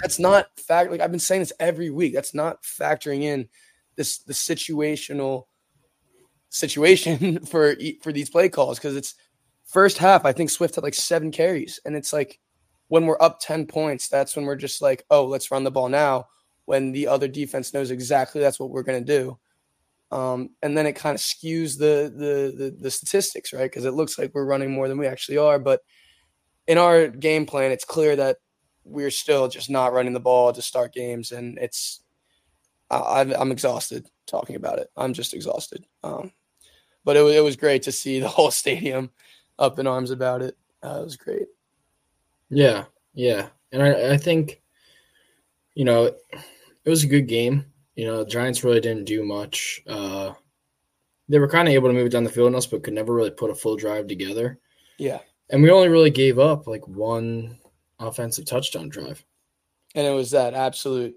that's 0.00 0.18
not 0.18 0.48
fact. 0.58 0.90
Like 0.90 1.00
I've 1.00 1.10
been 1.10 1.20
saying 1.20 1.42
this 1.42 1.52
every 1.60 1.90
week. 1.90 2.14
That's 2.14 2.34
not 2.34 2.62
factoring 2.62 3.22
in 3.22 3.48
this 3.96 4.18
the 4.18 4.32
situational 4.32 5.46
situation 6.50 7.44
for 7.46 7.76
for 8.02 8.12
these 8.12 8.30
play 8.30 8.48
calls 8.48 8.78
because 8.78 8.96
it's 8.96 9.14
first 9.64 9.98
half. 9.98 10.24
I 10.24 10.32
think 10.32 10.50
Swift 10.50 10.74
had 10.74 10.84
like 10.84 10.94
seven 10.94 11.30
carries, 11.30 11.80
and 11.84 11.96
it's 11.96 12.12
like 12.12 12.38
when 12.94 13.06
we're 13.06 13.20
up 13.20 13.40
ten 13.40 13.66
points, 13.66 14.06
that's 14.06 14.36
when 14.36 14.44
we're 14.44 14.54
just 14.54 14.80
like, 14.80 15.04
oh, 15.10 15.24
let's 15.24 15.50
run 15.50 15.64
the 15.64 15.70
ball 15.72 15.88
now. 15.88 16.28
When 16.66 16.92
the 16.92 17.08
other 17.08 17.26
defense 17.26 17.74
knows 17.74 17.90
exactly 17.90 18.40
that's 18.40 18.60
what 18.60 18.70
we're 18.70 18.84
gonna 18.84 19.00
do. 19.00 19.36
Um, 20.12 20.50
and 20.62 20.78
then 20.78 20.86
it 20.86 20.92
kind 20.92 21.16
of 21.16 21.20
skews 21.20 21.76
the, 21.76 22.08
the 22.16 22.54
the 22.56 22.76
the 22.78 22.90
statistics, 22.92 23.52
right? 23.52 23.64
Because 23.64 23.84
it 23.84 23.94
looks 23.94 24.16
like 24.16 24.30
we're 24.32 24.44
running 24.44 24.70
more 24.70 24.86
than 24.86 24.96
we 24.96 25.08
actually 25.08 25.38
are. 25.38 25.58
But 25.58 25.80
in 26.68 26.78
our 26.78 27.08
game 27.08 27.46
plan, 27.46 27.72
it's 27.72 27.84
clear 27.84 28.14
that 28.14 28.36
we're 28.84 29.10
still 29.10 29.48
just 29.48 29.68
not 29.68 29.92
running 29.92 30.12
the 30.12 30.20
ball 30.20 30.52
to 30.52 30.62
start 30.62 30.94
games, 30.94 31.32
and 31.32 31.58
it's 31.58 32.00
I, 32.90 33.22
am 33.22 33.50
exhausted 33.50 34.06
talking 34.28 34.54
about 34.54 34.78
it. 34.78 34.86
I'm 34.96 35.14
just 35.14 35.34
exhausted. 35.34 35.84
Um, 36.04 36.30
but 37.04 37.16
it, 37.16 37.24
it 37.26 37.42
was 37.42 37.56
great 37.56 37.82
to 37.82 37.92
see 37.92 38.20
the 38.20 38.28
whole 38.28 38.50
stadium 38.62 39.10
up 39.58 39.80
in 39.80 39.88
arms 39.88 40.12
about 40.12 40.42
it. 40.42 40.56
Uh, 40.80 40.98
it 41.00 41.04
was 41.04 41.16
great. 41.16 41.48
Yeah, 42.54 42.84
yeah, 43.14 43.48
and 43.72 43.82
I, 43.82 44.12
I 44.12 44.16
think 44.16 44.62
you 45.74 45.84
know 45.84 46.04
it 46.04 46.90
was 46.90 47.04
a 47.04 47.08
good 47.08 47.26
game. 47.26 47.64
You 47.96 48.06
know, 48.06 48.18
the 48.18 48.30
Giants 48.30 48.64
really 48.64 48.80
didn't 48.80 49.04
do 49.04 49.24
much. 49.24 49.82
Uh, 49.86 50.32
they 51.28 51.38
were 51.38 51.48
kind 51.48 51.68
of 51.68 51.74
able 51.74 51.88
to 51.88 51.94
move 51.94 52.06
it 52.06 52.10
down 52.10 52.24
the 52.24 52.30
field 52.30 52.48
on 52.48 52.54
us, 52.54 52.66
but 52.66 52.82
could 52.82 52.94
never 52.94 53.14
really 53.14 53.30
put 53.30 53.50
a 53.50 53.54
full 53.54 53.76
drive 53.76 54.06
together. 54.06 54.58
Yeah, 54.98 55.18
and 55.50 55.62
we 55.62 55.70
only 55.70 55.88
really 55.88 56.10
gave 56.10 56.38
up 56.38 56.66
like 56.66 56.86
one 56.86 57.58
offensive 57.98 58.46
touchdown 58.46 58.88
drive. 58.88 59.24
And 59.94 60.06
it 60.06 60.10
was 60.10 60.30
that 60.32 60.54
absolute. 60.54 61.14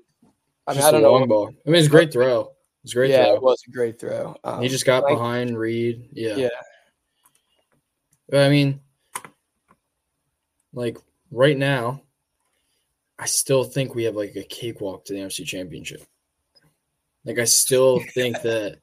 I 0.68 0.74
mean, 0.74 0.84
I 0.84 0.92
don't 0.92 1.02
know. 1.02 1.14
Long 1.14 1.28
ball. 1.28 1.48
I 1.66 1.70
mean, 1.70 1.80
it's 1.80 1.88
a 1.88 1.92
great 1.92 2.12
throw. 2.12 2.52
It's 2.84 2.94
great. 2.94 3.10
Yeah, 3.10 3.26
throw. 3.26 3.36
it 3.36 3.42
was 3.42 3.62
a 3.68 3.72
great 3.72 4.00
throw. 4.00 4.36
Um, 4.44 4.62
he 4.62 4.70
just 4.70 4.86
got 4.86 5.04
like, 5.04 5.16
behind 5.16 5.58
Reed. 5.58 6.10
Yeah. 6.12 6.36
Yeah. 6.36 6.50
But 8.30 8.42
I 8.42 8.50
mean, 8.50 8.82
like 10.74 10.98
right 11.32 11.58
now, 11.58 12.02
I 13.20 13.26
still 13.26 13.64
think 13.64 13.96
we 13.96 14.04
have 14.04 14.16
like 14.16 14.36
a 14.36 14.44
cakewalk 14.44 15.06
to 15.06 15.14
the 15.14 15.20
NFC 15.20 15.46
Championship. 15.46 16.02
Like 17.26 17.40
I 17.40 17.46
still 17.46 18.00
think 18.14 18.42
that 18.42 18.78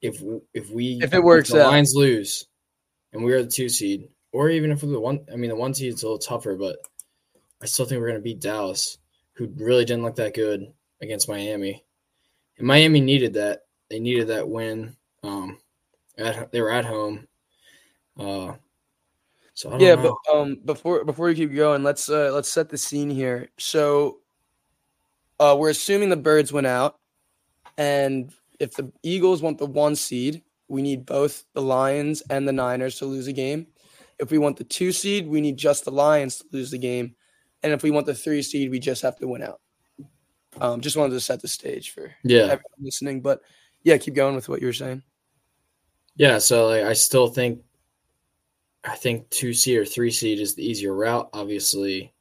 if 0.00 0.22
if 0.54 0.70
we 0.70 1.00
If 1.02 1.14
it 1.14 1.22
works 1.22 1.50
the 1.50 1.62
out. 1.62 1.70
Lions 1.70 1.94
lose 1.94 2.46
and 3.12 3.24
we're 3.24 3.42
the 3.42 3.50
two 3.50 3.68
seed, 3.68 4.08
or 4.32 4.50
even 4.50 4.70
if 4.70 4.82
we're 4.82 4.90
the 4.90 5.00
one, 5.00 5.26
I 5.32 5.36
mean 5.36 5.50
the 5.50 5.56
one 5.56 5.74
seed 5.74 5.94
is 5.94 6.02
a 6.02 6.06
little 6.06 6.18
tougher, 6.18 6.56
but 6.56 6.78
I 7.62 7.66
still 7.66 7.84
think 7.84 8.00
we're 8.00 8.08
gonna 8.08 8.20
beat 8.20 8.40
Dallas, 8.40 8.98
who 9.34 9.48
really 9.56 9.84
didn't 9.84 10.04
look 10.04 10.16
that 10.16 10.34
good 10.34 10.72
against 11.02 11.28
Miami, 11.28 11.84
and 12.56 12.66
Miami 12.66 13.00
needed 13.00 13.34
that. 13.34 13.62
They 13.90 13.98
needed 13.98 14.28
that 14.28 14.48
win. 14.48 14.96
Um, 15.22 15.58
at 16.16 16.52
they 16.52 16.60
were 16.60 16.70
at 16.70 16.84
home. 16.84 17.26
Uh, 18.16 18.54
so 19.58 19.70
I 19.70 19.72
don't 19.72 19.82
Yeah, 19.82 19.96
know. 19.96 20.16
but 20.24 20.32
um, 20.32 20.60
before 20.64 21.04
before 21.04 21.26
we 21.26 21.34
keep 21.34 21.52
going, 21.52 21.82
let's 21.82 22.08
uh, 22.08 22.30
let's 22.32 22.48
set 22.48 22.68
the 22.68 22.78
scene 22.78 23.10
here. 23.10 23.48
So, 23.58 24.18
uh, 25.40 25.56
we're 25.58 25.70
assuming 25.70 26.10
the 26.10 26.16
birds 26.16 26.52
went 26.52 26.68
out, 26.68 27.00
and 27.76 28.32
if 28.60 28.74
the 28.74 28.92
Eagles 29.02 29.42
want 29.42 29.58
the 29.58 29.66
one 29.66 29.96
seed, 29.96 30.44
we 30.68 30.80
need 30.80 31.04
both 31.04 31.44
the 31.54 31.60
Lions 31.60 32.22
and 32.30 32.46
the 32.46 32.52
Niners 32.52 33.00
to 33.00 33.06
lose 33.06 33.26
a 33.26 33.32
game. 33.32 33.66
If 34.20 34.30
we 34.30 34.38
want 34.38 34.58
the 34.58 34.64
two 34.64 34.92
seed, 34.92 35.26
we 35.26 35.40
need 35.40 35.56
just 35.56 35.84
the 35.84 35.90
Lions 35.90 36.36
to 36.36 36.44
lose 36.52 36.70
the 36.70 36.78
game, 36.78 37.16
and 37.64 37.72
if 37.72 37.82
we 37.82 37.90
want 37.90 38.06
the 38.06 38.14
three 38.14 38.42
seed, 38.42 38.70
we 38.70 38.78
just 38.78 39.02
have 39.02 39.16
to 39.18 39.26
win 39.26 39.42
out. 39.42 39.60
Um, 40.60 40.80
just 40.80 40.96
wanted 40.96 41.14
to 41.14 41.20
set 41.20 41.42
the 41.42 41.48
stage 41.48 41.90
for 41.90 42.14
yeah, 42.22 42.42
everyone 42.44 42.62
listening, 42.80 43.22
but 43.22 43.40
yeah, 43.82 43.98
keep 43.98 44.14
going 44.14 44.36
with 44.36 44.48
what 44.48 44.60
you 44.60 44.68
were 44.68 44.72
saying. 44.72 45.02
Yeah, 46.14 46.38
so 46.38 46.68
like, 46.68 46.84
I 46.84 46.92
still 46.92 47.26
think, 47.26 47.62
I 48.84 48.94
think 48.96 49.28
two 49.30 49.52
seed 49.52 49.78
or 49.78 49.84
three 49.84 50.10
seed 50.10 50.40
is 50.40 50.54
the 50.54 50.64
easier 50.64 50.94
route. 50.94 51.28
Obviously, 51.32 52.12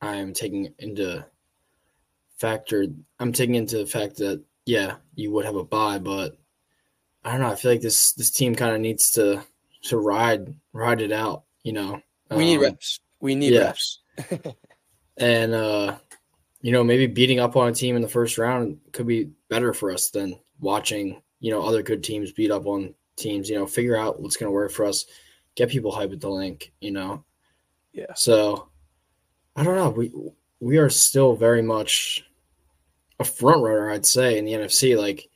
I 0.00 0.16
am 0.16 0.32
taking 0.32 0.72
into 0.78 1.24
factor. 2.38 2.86
I'm 3.18 3.32
taking 3.32 3.54
into 3.54 3.78
the 3.78 3.86
fact 3.86 4.16
that 4.16 4.42
yeah, 4.64 4.96
you 5.14 5.30
would 5.32 5.44
have 5.44 5.56
a 5.56 5.64
buy, 5.64 5.98
but 5.98 6.36
I 7.24 7.32
don't 7.32 7.40
know. 7.40 7.50
I 7.50 7.54
feel 7.56 7.70
like 7.70 7.80
this 7.80 8.12
this 8.12 8.30
team 8.30 8.54
kind 8.54 8.74
of 8.74 8.80
needs 8.80 9.12
to 9.12 9.42
to 9.84 9.98
ride 9.98 10.54
ride 10.72 11.00
it 11.00 11.12
out. 11.12 11.44
You 11.62 11.72
know, 11.72 12.02
We 12.30 12.44
need 12.44 12.56
Um, 12.56 12.62
reps. 12.62 13.00
We 13.20 13.34
need 13.34 13.52
yeah. 13.54 13.60
reps. 13.60 14.00
and 15.16 15.54
uh, 15.54 15.96
you 16.60 16.72
know 16.72 16.84
maybe 16.84 17.06
beating 17.06 17.40
up 17.40 17.56
on 17.56 17.68
a 17.68 17.72
team 17.72 17.96
in 17.96 18.02
the 18.02 18.08
first 18.08 18.38
round 18.38 18.78
could 18.92 19.06
be 19.06 19.30
better 19.48 19.72
for 19.72 19.90
us 19.90 20.10
than 20.10 20.38
watching 20.60 21.22
you 21.40 21.50
know 21.50 21.62
other 21.62 21.82
good 21.82 22.02
teams 22.02 22.32
beat 22.32 22.50
up 22.50 22.66
on 22.66 22.94
teams. 23.16 23.48
You 23.48 23.56
know, 23.56 23.66
figure 23.66 23.96
out 23.96 24.20
what's 24.20 24.36
going 24.36 24.48
to 24.48 24.54
work 24.54 24.72
for 24.72 24.84
us, 24.86 25.06
get 25.54 25.68
people 25.70 25.92
hype 25.92 26.12
at 26.12 26.20
the 26.20 26.30
Linc. 26.30 26.72
You 26.80 26.92
know, 26.92 27.24
Yeah. 27.92 28.14
So 28.14 28.68
I 29.56 29.62
don't 29.64 29.76
know. 29.76 29.90
We 29.90 30.12
we 30.60 30.78
are 30.78 30.88
still 30.90 31.34
very 31.34 31.62
much 31.62 32.24
a 33.18 33.24
front 33.24 33.62
runner, 33.62 33.90
I'd 33.90 34.06
say, 34.06 34.38
in 34.38 34.44
the 34.44 34.52
NFC. 34.52 34.96
Like 34.96 35.28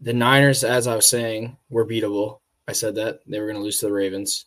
the 0.00 0.12
Niners, 0.12 0.64
as 0.64 0.86
I 0.86 0.94
was 0.96 1.08
saying, 1.08 1.56
were 1.70 1.86
beatable. 1.86 2.40
I 2.68 2.72
said 2.72 2.94
that 2.96 3.20
they 3.26 3.40
were 3.40 3.46
going 3.46 3.56
to 3.58 3.62
lose 3.62 3.80
to 3.80 3.86
the 3.86 3.92
Ravens. 3.92 4.46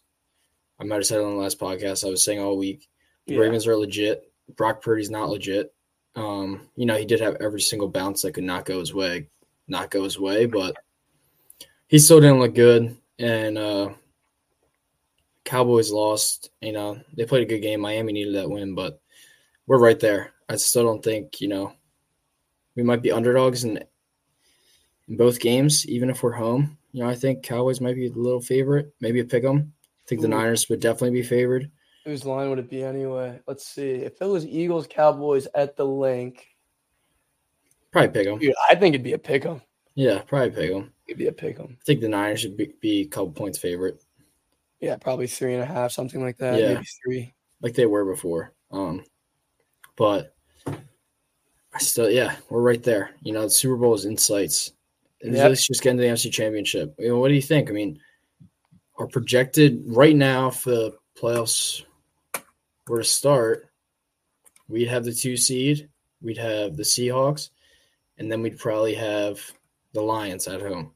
I 0.80 0.84
might 0.84 0.96
have 0.96 1.06
said 1.06 1.20
it 1.20 1.24
on 1.24 1.32
the 1.32 1.42
last 1.42 1.60
podcast. 1.60 2.06
I 2.06 2.10
was 2.10 2.24
saying 2.24 2.40
all 2.40 2.58
week. 2.58 2.88
The 3.26 3.34
Yeah. 3.34 3.40
Ravens 3.42 3.68
are 3.68 3.76
legit. 3.76 4.32
Brock 4.56 4.82
Purdy's 4.82 5.10
not 5.10 5.30
legit. 5.30 5.74
Um, 6.16 6.70
you 6.76 6.86
know, 6.86 6.96
he 6.96 7.06
did 7.06 7.20
have 7.20 7.36
every 7.42 7.62
single 7.62 7.88
bounce 7.90 8.22
that 8.22 8.34
could 8.34 8.44
not 8.44 8.66
go 8.66 8.80
his 8.80 8.94
way, 8.94 9.28
not 9.68 9.92
go 9.92 10.04
his 10.04 10.20
way, 10.20 10.46
but 10.46 10.76
he 11.88 12.00
still 12.00 12.20
didn't 12.22 12.40
look 12.40 12.56
good. 12.56 12.96
And 13.20 13.58
uh 13.58 13.90
Cowboys 15.48 15.92
lost. 15.92 16.52
You 16.62 16.74
know, 16.74 17.00
they 17.16 17.26
played 17.26 17.42
a 17.44 17.46
good 17.46 17.62
game. 17.62 17.80
Miami 17.80 18.14
needed 18.14 18.36
that 18.36 18.50
win, 18.50 18.76
but 18.76 19.00
we're 19.66 19.80
right 19.80 20.00
there. 20.00 20.34
I 20.50 20.56
still 20.58 20.84
don't 20.84 21.04
think, 21.04 21.42
you 21.42 21.48
know, 21.48 21.74
we 22.76 22.84
might 22.84 23.02
be 23.02 23.12
underdogs 23.12 23.64
in 23.64 23.78
in 25.08 25.18
both 25.18 25.40
games, 25.40 25.88
even 25.88 26.10
if 26.10 26.22
we're 26.22 26.34
home. 26.34 26.78
You 26.92 27.04
know, 27.04 27.10
I 27.10 27.16
think 27.16 27.42
Cowboys 27.44 27.80
might 27.82 27.96
be 27.96 28.08
a 28.08 28.12
little 28.12 28.42
favorite, 28.42 28.94
maybe 29.00 29.20
a 29.22 29.26
pick 29.26 29.44
'em. 29.46 29.74
I 29.84 30.04
think 30.08 30.22
the 30.22 30.28
Ooh. 30.28 30.32
Niners 30.32 30.68
would 30.70 30.80
definitely 30.82 31.12
be 31.22 31.24
favored. 31.28 31.72
Whose 32.06 32.26
line 32.26 32.50
would 32.50 32.60
it 32.60 32.70
be 32.70 32.84
anyway? 32.84 33.40
Let's 33.48 33.66
see. 33.66 33.92
If 33.92 34.22
it 34.22 34.26
was 34.26 34.46
Eagles 34.46 34.88
Cowboys 34.88 35.48
at 35.56 35.76
the 35.78 35.86
Linc, 35.86 36.46
Probably 37.92 38.10
pick 38.10 38.28
'em. 38.28 38.40
dude, 38.40 38.54
I 38.70 38.76
think 38.76 38.96
it'd 38.96 39.04
be 39.04 39.14
a 39.14 39.18
pick 39.18 39.46
'em. 39.46 39.62
Yeah, 39.96 40.22
probably 40.22 40.52
pick 40.52 40.72
'em. 40.72 40.94
It'd 41.08 41.18
be 41.18 41.28
a 41.28 41.32
pick 41.32 41.60
'em. 41.60 41.78
I 41.82 41.84
think 41.86 42.02
the 42.02 42.10
Niners 42.10 42.42
should 42.42 42.56
be, 42.58 42.74
be 42.82 43.02
a 43.02 43.08
couple 43.08 43.32
points 43.32 43.58
favorite, 43.58 44.02
Yeah, 44.80 44.98
probably 44.98 45.28
three 45.28 45.54
and 45.54 45.64
a 45.64 45.66
half, 45.66 45.92
something 45.92 46.22
like 46.22 46.38
that. 46.38 46.60
Yeah. 46.60 46.74
Maybe 46.76 46.88
three. 47.04 47.34
like 47.62 47.74
they 47.74 47.86
were 47.86 48.06
before. 48.06 48.54
Um, 48.72 49.04
but 49.96 50.36
I 50.66 51.80
still, 51.80 52.10
yeah, 52.10 52.36
we're 52.50 52.62
right 52.62 52.82
there. 52.84 53.12
You 53.22 53.34
know, 53.34 53.44
the 53.44 53.50
Super 53.50 53.78
Bowl 53.78 53.96
is 53.96 54.06
in 54.06 54.18
sights. 54.18 54.74
Yep. 55.24 55.50
Let's 55.50 55.66
just 55.66 55.82
get 55.82 55.92
into 55.92 56.04
the 56.04 56.10
NFC 56.10 56.32
Championship. 56.32 56.94
You 57.00 57.10
know, 57.10 57.18
what 57.18 57.30
do 57.30 57.34
you 57.34 57.42
think? 57.42 57.70
I 57.70 57.74
mean, 57.74 58.00
are 58.98 59.08
projected 59.08 59.84
right 59.88 60.16
now 60.16 60.50
for 60.52 60.70
the 60.70 60.98
playoffs 61.20 61.84
were 62.88 63.00
to 63.00 63.04
start, 63.04 63.70
we'd 64.68 64.88
have 64.88 65.04
the 65.04 65.14
two 65.14 65.38
seed, 65.38 65.90
we'd 66.22 66.38
have 66.38 66.76
the 66.76 66.84
Seahawks, 66.84 67.50
and 68.18 68.32
then 68.32 68.42
we'd 68.42 68.60
probably 68.60 68.96
have 68.96 69.40
the 69.94 70.02
Lions 70.02 70.48
at 70.48 70.62
home. 70.62 70.94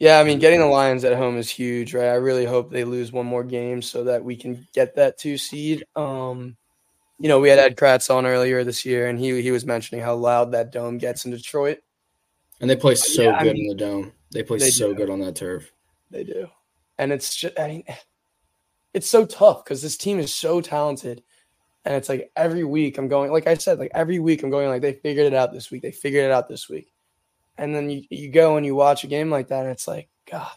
Yeah, 0.00 0.18
I 0.18 0.24
mean, 0.24 0.38
getting 0.38 0.60
the 0.60 0.66
Lions 0.66 1.04
at 1.04 1.14
home 1.16 1.36
is 1.36 1.50
huge, 1.50 1.92
right? 1.92 2.08
I 2.08 2.14
really 2.14 2.46
hope 2.46 2.70
they 2.70 2.84
lose 2.84 3.12
one 3.12 3.26
more 3.26 3.44
game 3.44 3.82
so 3.82 4.04
that 4.04 4.24
we 4.24 4.34
can 4.34 4.66
get 4.72 4.94
that 4.96 5.18
two 5.18 5.36
seed. 5.36 5.84
Um, 5.94 6.56
you 7.18 7.28
know, 7.28 7.38
we 7.38 7.50
had 7.50 7.58
Ed 7.58 7.76
Kratz 7.76 8.12
on 8.12 8.24
earlier 8.24 8.64
this 8.64 8.86
year, 8.86 9.08
and 9.08 9.18
he 9.18 9.42
he 9.42 9.50
was 9.50 9.66
mentioning 9.66 10.02
how 10.02 10.14
loud 10.16 10.52
that 10.52 10.72
dome 10.72 10.96
gets 10.96 11.26
in 11.26 11.32
Detroit. 11.32 11.80
And 12.62 12.70
they 12.70 12.76
play 12.76 12.94
so 12.94 13.24
Yeah, 13.24 13.32
I 13.32 13.44
good 13.44 13.52
mean, 13.52 13.70
in 13.70 13.76
the 13.76 13.84
dome. 13.84 14.12
They 14.32 14.42
play 14.42 14.56
they 14.56 14.70
so 14.70 14.88
do. 14.88 14.94
good 14.94 15.10
on 15.10 15.20
that 15.20 15.36
turf. 15.36 15.70
They 16.10 16.24
do, 16.24 16.48
and 16.96 17.12
it's 17.12 17.36
just 17.36 17.60
I 17.60 17.68
mean, 17.68 17.84
it's 18.94 19.08
so 19.10 19.26
tough 19.26 19.64
because 19.64 19.82
this 19.82 19.98
team 19.98 20.18
is 20.18 20.32
so 20.32 20.62
talented, 20.62 21.22
and 21.84 21.94
it's 21.94 22.08
like 22.08 22.32
every 22.36 22.64
week 22.64 22.96
I'm 22.96 23.08
going 23.08 23.30
like 23.32 23.46
I 23.46 23.54
said 23.54 23.78
like 23.78 23.92
every 23.94 24.18
week 24.18 24.42
I'm 24.42 24.50
going 24.50 24.70
like 24.70 24.80
they 24.80 24.94
figured 24.94 25.26
it 25.26 25.34
out 25.34 25.52
this 25.52 25.70
week 25.70 25.82
they 25.82 25.92
figured 25.92 26.24
it 26.24 26.30
out 26.30 26.48
this 26.48 26.70
week, 26.70 26.90
and 27.58 27.74
then 27.74 27.90
you 27.90 28.04
you 28.10 28.30
go 28.30 28.56
and 28.56 28.64
you 28.64 28.74
watch 28.74 29.04
a 29.04 29.08
game 29.08 29.30
like 29.30 29.48
that 29.48 29.62
and 29.62 29.70
it's 29.70 29.88
like 29.88 30.08
God, 30.30 30.50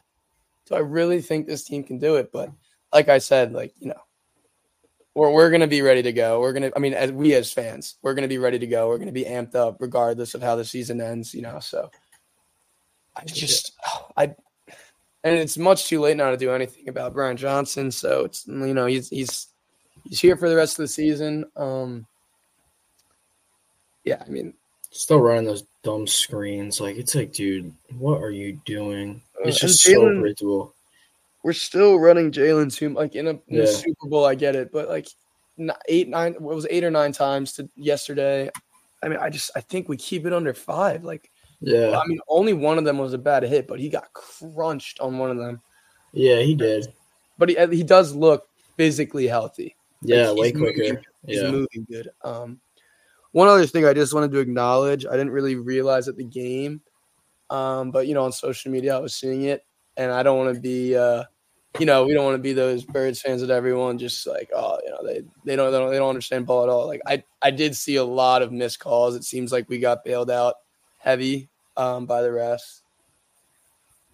do 0.67 0.75
I 0.75 0.79
really 0.79 1.21
think 1.21 1.47
this 1.47 1.63
team 1.63 1.83
can 1.83 1.99
do 1.99 2.15
it? 2.15 2.31
But 2.31 2.51
like 2.91 3.09
I 3.09 3.17
said, 3.17 3.53
like 3.53 3.73
you 3.79 3.89
know, 3.89 4.01
we're 5.13 5.31
we're 5.31 5.51
gonna 5.51 5.67
be 5.67 5.81
ready 5.81 6.01
to 6.03 6.13
go. 6.13 6.39
We're 6.39 6.53
gonna 6.53 6.71
I 6.75 6.79
mean 6.79 6.93
as 6.93 7.11
we 7.11 7.33
as 7.33 7.51
fans 7.51 7.95
we're 8.01 8.13
gonna 8.13 8.27
be 8.27 8.37
ready 8.37 8.59
to 8.59 8.67
go. 8.67 8.87
We're 8.87 8.97
gonna 8.97 9.11
be 9.11 9.25
amped 9.25 9.55
up 9.55 9.77
regardless 9.79 10.35
of 10.35 10.41
how 10.41 10.55
the 10.55 10.65
season 10.65 11.01
ends. 11.01 11.33
You 11.33 11.41
know, 11.41 11.59
so 11.59 11.89
I 13.15 13.25
just 13.25 13.73
I 14.15 14.35
and 15.25 15.35
it's 15.35 15.57
much 15.57 15.87
too 15.87 16.01
late 16.01 16.17
now 16.17 16.31
to 16.31 16.37
do 16.37 16.51
anything 16.51 16.89
about 16.89 17.13
Brian 17.13 17.37
Johnson. 17.37 17.91
So 17.91 18.25
it's 18.25 18.47
you 18.47 18.73
know 18.73 18.85
he's 18.85 19.09
he's 19.09 19.47
he's 20.03 20.19
here 20.19 20.37
for 20.37 20.49
the 20.49 20.55
rest 20.55 20.79
of 20.79 20.83
the 20.83 20.87
season. 20.87 21.45
Um, 21.55 22.05
yeah, 24.03 24.21
I 24.25 24.29
mean, 24.29 24.53
Still 24.93 25.19
running 25.19 25.45
those 25.45 25.63
dumb 25.83 26.07
screens. 26.07 26.79
Like 26.81 26.97
it's 26.97 27.15
like, 27.15 27.33
dude, 27.33 27.73
what 27.97 28.21
are 28.21 28.31
you 28.31 28.59
doing? 28.65 29.21
It's 29.45 29.57
Uh, 29.63 29.67
just 29.67 29.81
so 29.81 29.91
Jalen- 29.91 30.19
predictable. 30.21 30.73
we're 31.43 31.53
still 31.53 31.97
running 31.99 32.31
Jalen 32.31 32.73
too 32.73 32.89
like 32.89 33.15
in 33.15 33.27
a, 33.27 33.31
in 33.31 33.41
Yeah. 33.47 33.63
a 33.63 33.67
Super 33.67 34.07
Bowl. 34.07 34.25
I 34.25 34.35
get 34.35 34.55
it, 34.55 34.71
but 34.71 34.89
like 34.89 35.07
eight 35.87 36.07
nine 36.09 36.33
what 36.39 36.55
was 36.55 36.65
eight 36.69 36.83
or 36.83 36.91
nine 36.91 37.11
times 37.11 37.53
to 37.53 37.69
yesterday. 37.75 38.49
I 39.03 39.09
mean, 39.09 39.19
I 39.19 39.29
just 39.29 39.51
I 39.55 39.59
think 39.61 39.89
we 39.89 39.97
keep 39.97 40.25
it 40.25 40.33
under 40.33 40.53
five. 40.53 41.03
Like, 41.03 41.29
Yeah, 41.59 41.99
I 41.99 42.05
mean, 42.07 42.19
only 42.29 42.53
one 42.53 42.77
of 42.77 42.85
them 42.85 42.97
was 42.97 43.13
a 43.13 43.17
bad 43.17 43.43
hit, 43.43 43.67
but 43.67 43.79
he 43.79 43.89
got 43.89 44.11
crunched 44.13 44.99
on 45.01 45.17
one 45.17 45.29
of 45.29 45.37
them. 45.37 45.61
yeah, 46.13 46.39
he 46.39 46.55
did. 46.55 46.87
But 47.37 47.49
he 47.49 47.57
he 47.75 47.83
does 47.83 48.15
look 48.15 48.47
physically 48.77 49.27
healthy. 49.27 49.75
Yeah, 50.01 50.29
Like, 50.29 50.39
way 50.39 50.47
he's 50.51 50.55
moving 50.55 50.73
quicker. 50.75 51.01
He's 51.27 51.43
moving 51.43 51.85
good. 51.89 52.09
Um, 52.23 52.59
one 53.33 53.47
other 53.49 53.65
thing 53.65 53.85
I 53.85 53.93
just 53.93 54.13
wanted 54.13 54.31
to 54.31 54.39
acknowledge, 54.39 55.05
I 55.05 55.11
didn't 55.11 55.31
really 55.31 55.55
realize 55.55 56.07
at 56.07 56.15
the 56.17 56.23
game, 56.23 56.81
um, 57.49 57.91
but 57.91 58.07
you 58.07 58.13
know, 58.13 58.23
on 58.23 58.31
social 58.31 58.71
media 58.71 58.95
I 58.95 58.99
was 58.99 59.13
seeing 59.15 59.43
it, 59.43 59.65
and 59.97 60.11
I 60.11 60.23
don't 60.23 60.37
want 60.37 60.55
to 60.55 60.61
be, 60.61 60.95
uh, 60.95 61.23
you 61.79 61.85
know, 61.85 62.05
we 62.05 62.13
don't 62.13 62.25
want 62.25 62.35
to 62.35 62.41
be 62.41 62.53
those 62.53 62.85
Birds 62.85 63.21
fans 63.21 63.41
that 63.41 63.49
everyone 63.49 63.97
just 63.97 64.25
like, 64.27 64.49
oh, 64.55 64.79
you 64.83 64.91
know, 64.91 65.03
they 65.03 65.23
they 65.45 65.55
don't 65.55 65.71
they 65.71 65.79
don't, 65.79 65.91
they 65.91 65.97
don't 65.97 66.09
understand 66.09 66.45
ball 66.45 66.63
at 66.63 66.69
all. 66.69 66.87
Like 66.87 67.01
I 67.07 67.23
I 67.41 67.51
did 67.51 67.75
see 67.75 67.97
a 67.97 68.03
lot 68.03 68.41
of 68.43 68.51
missed 68.51 68.79
calls. 68.79 69.15
It 69.15 69.23
seems 69.23 69.51
like 69.51 69.67
we 69.67 69.79
got 69.79 70.05
bailed 70.05 70.31
out 70.31 70.55
heavy 70.99 71.49
um, 71.75 72.05
by 72.05 72.21
the 72.21 72.29
refs. 72.29 72.81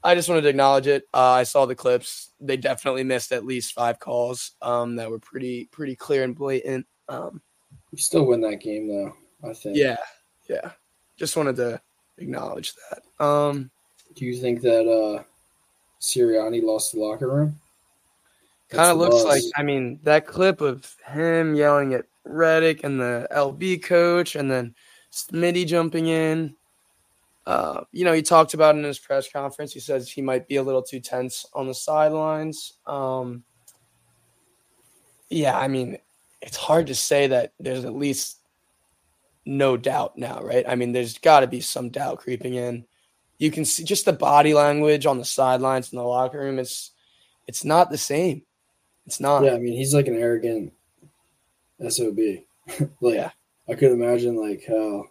I 0.01 0.15
just 0.15 0.29
wanted 0.29 0.41
to 0.41 0.49
acknowledge 0.49 0.87
it. 0.87 1.03
Uh, 1.13 1.31
I 1.31 1.43
saw 1.43 1.65
the 1.65 1.75
clips. 1.75 2.31
They 2.39 2.55
definitely 2.55 3.03
missed 3.03 3.33
at 3.33 3.45
least 3.45 3.73
five 3.73 3.99
calls 3.99 4.51
um, 4.61 4.95
that 4.95 5.09
were 5.09 5.19
pretty 5.19 5.65
pretty 5.71 5.95
clear 5.95 6.23
and 6.23 6.35
blatant. 6.35 6.87
Um, 7.09 7.41
we 7.91 7.97
still 7.97 8.25
win 8.25 8.41
that 8.41 8.57
game 8.57 8.87
though. 8.87 9.13
I 9.43 9.53
think. 9.53 9.77
yeah, 9.77 9.97
yeah. 10.49 10.71
Just 11.17 11.37
wanted 11.37 11.55
to 11.57 11.81
acknowledge 12.17 12.73
that. 12.89 13.23
Um, 13.23 13.71
Do 14.15 14.25
you 14.25 14.35
think 14.35 14.61
that 14.61 14.87
uh 14.87 15.23
Sirianni 16.01 16.63
lost 16.63 16.93
the 16.93 16.99
locker 16.99 17.27
room. 17.27 17.59
Kind 18.69 18.91
of 18.91 18.97
looks 18.97 19.23
like 19.23 19.43
I 19.55 19.63
mean 19.63 19.99
that 20.03 20.27
clip 20.27 20.61
of 20.61 20.95
him 21.07 21.55
yelling 21.55 21.93
at 21.93 22.05
Reddick 22.23 22.83
and 22.83 22.99
the 22.99 23.27
LB 23.31 23.83
coach, 23.83 24.35
and 24.35 24.49
then 24.49 24.75
Smitty 25.11 25.65
jumping 25.65 26.07
in. 26.07 26.55
Uh, 27.45 27.81
you 27.91 28.05
know, 28.05 28.13
he 28.13 28.21
talked 28.21 28.53
about 28.53 28.75
in 28.75 28.83
his 28.83 28.99
press 28.99 29.31
conference. 29.31 29.73
He 29.73 29.79
says 29.79 30.07
he 30.07 30.21
might 30.21 30.47
be 30.47 30.57
a 30.57 30.63
little 30.63 30.83
too 30.83 30.99
tense 30.99 31.47
on 31.53 31.65
the 31.65 31.73
sidelines. 31.73 32.73
Um, 32.85 33.43
yeah, 35.29 35.57
I 35.57 35.67
mean, 35.67 35.97
it's 36.41 36.57
hard 36.57 36.87
to 36.87 36.95
say 36.95 37.27
that 37.27 37.53
there's 37.59 37.85
at 37.85 37.95
least 37.95 38.39
no 39.45 39.77
doubt 39.77 40.17
now, 40.17 40.41
right? 40.41 40.65
I 40.67 40.75
mean, 40.75 40.91
there's 40.91 41.17
got 41.17 41.41
to 41.41 41.47
be 41.47 41.61
some 41.61 41.89
doubt 41.89 42.19
creeping 42.19 42.55
in. 42.55 42.85
You 43.37 43.51
can 43.51 43.65
see 43.65 43.83
just 43.83 44.05
the 44.05 44.13
body 44.13 44.53
language 44.53 45.05
on 45.05 45.17
the 45.17 45.25
sidelines 45.25 45.91
in 45.91 45.97
the 45.97 46.03
locker 46.03 46.39
room. 46.39 46.59
It's 46.59 46.91
it's 47.47 47.65
not 47.65 47.89
the 47.89 47.97
same. 47.97 48.43
It's 49.05 49.19
not. 49.19 49.43
Yeah, 49.43 49.53
I 49.53 49.59
mean, 49.59 49.73
he's 49.73 49.93
like 49.93 50.07
an 50.07 50.15
arrogant 50.15 50.73
sob. 51.89 52.17
like, 53.01 53.15
yeah. 53.15 53.31
I 53.67 53.75
could 53.75 53.91
imagine 53.91 54.35
like 54.35 54.63
how 54.67 55.05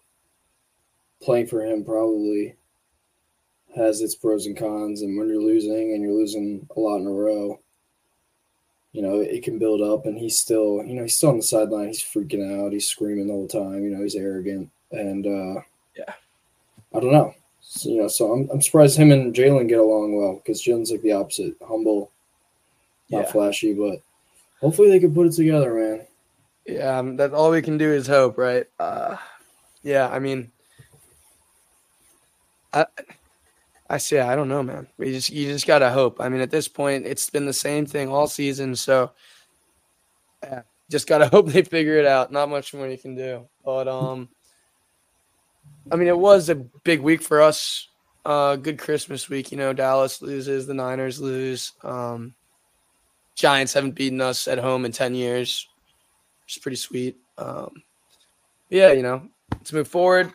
playing 1.23 1.47
for 1.47 1.65
him 1.65 1.85
probably 1.85 2.57
has 3.77 4.01
its 4.01 4.15
pros 4.15 4.47
and 4.47 4.57
cons. 4.57 5.03
And 5.03 5.17
when 5.17 5.29
you're 5.29 5.43
losing 5.43 5.93
and 5.95 6.03
you're 6.03 6.13
losing 6.13 6.67
a 6.77 6.81
lot 6.81 6.99
in 6.99 7.07
a 7.07 7.11
row, 7.11 7.61
you 8.93 9.03
know, 9.03 9.21
it 9.21 9.43
can 9.43 9.59
build 9.59 9.83
up. 9.83 10.07
And 10.07 10.19
he's 10.19 10.39
still, 10.39 10.83
you 10.85 10.95
know, 10.95 11.03
he's 11.03 11.17
still 11.17 11.31
on 11.31 11.37
the 11.37 11.43
sideline. 11.43 11.89
He's 11.89 12.03
freaking 12.03 12.65
out. 12.65 12.73
He's 12.73 12.87
screaming 12.87 13.27
the 13.27 13.33
whole 13.33 13.49
time. 13.49 13.85
You 13.85 13.91
know, 13.91 14.03
he's 14.03 14.15
arrogant. 14.15 14.71
And 14.93 15.27
uh, 15.27 15.61
yeah, 15.97 16.15
I 16.95 17.01
don't 17.01 17.13
know. 17.13 17.35
So, 17.61 17.91
you 17.91 18.01
know, 18.01 18.09
so 18.09 18.33
I'm, 18.33 18.49
I'm 18.51 18.63
surprised 18.63 18.97
him 18.97 19.13
and 19.13 19.35
Jalen 19.35 19.69
get 19.69 19.79
along 19.79 20.17
well 20.17 20.37
because 20.37 20.63
Jalen's 20.63 20.91
like 20.91 21.03
the 21.03 21.13
opposite, 21.13 21.55
humble, 21.67 22.11
not 23.11 23.25
yeah. 23.25 23.33
flashy, 23.33 23.75
but 23.75 24.01
hopefully 24.61 24.89
they 24.89 25.01
can 25.01 25.15
put 25.15 25.27
it 25.27 25.33
together, 25.33 25.75
man. 25.75 26.07
Yeah, 26.67 26.99
um, 26.99 27.17
that's 27.17 27.35
all 27.35 27.51
we 27.51 27.63
can 27.63 27.77
do 27.79 27.91
is 27.93 28.07
hope, 28.07 28.39
right? 28.39 28.67
Uh, 28.79 29.17
yeah, 29.83 30.09
I 30.09 30.19
mean, 30.19 30.51
I, 32.73 32.87
I 33.91 33.99
say 33.99 34.21
I 34.21 34.37
don't 34.37 34.49
know, 34.49 34.63
man. 34.63 34.87
We 34.99 35.13
just 35.13 35.31
you 35.31 35.47
just 35.47 35.67
gotta 35.67 35.91
hope. 35.91 36.21
I 36.21 36.29
mean, 36.29 36.41
at 36.41 36.51
this 36.51 36.69
point, 36.69 37.07
it's 37.07 37.31
been 37.31 37.47
the 37.47 37.53
same 37.53 37.87
thing 37.87 38.09
all 38.09 38.27
season, 38.27 38.77
so 38.77 39.13
yeah, 40.43 40.63
just 40.91 41.09
gotta 41.09 41.29
hope 41.33 41.49
they 41.49 41.63
figure 41.63 41.99
it 41.99 42.07
out. 42.07 42.31
Not 42.31 42.51
much 42.51 42.75
more 42.75 42.87
you 42.87 42.99
can 42.99 43.15
do, 43.15 43.49
but 43.65 43.89
um, 43.89 44.29
I 45.91 45.97
mean, 45.97 46.09
it 46.09 46.19
was 46.19 46.49
a 46.51 46.55
big 46.55 47.01
week 47.01 47.23
for 47.23 47.41
us. 47.41 47.89
Uh, 48.27 48.57
good 48.57 48.79
Christmas 48.79 49.31
week, 49.31 49.51
you 49.53 49.57
know. 49.57 49.73
Dallas 49.73 50.21
loses, 50.21 50.67
the 50.67 50.75
Niners 50.75 51.19
lose. 51.19 51.73
Um, 51.83 52.35
Giants 53.37 53.73
haven't 53.73 53.95
beaten 53.95 54.21
us 54.21 54.49
at 54.49 54.59
home 54.59 54.85
in 54.85 54.93
ten 54.93 55.15
years, 55.15 55.67
It's 56.45 56.59
pretty 56.59 56.77
sweet. 56.77 57.17
Um, 57.39 57.83
yeah, 58.69 58.93
you 58.93 59.03
know, 59.03 59.23
let's 59.53 59.73
move 59.73 59.89
forward. 59.89 60.31